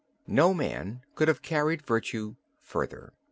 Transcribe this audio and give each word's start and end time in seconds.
No 0.25 0.51
man 0.55 1.03
could 1.13 1.27
have 1.27 1.43
carried 1.43 1.85
virtue 1.85 2.35
further." 2.59 3.13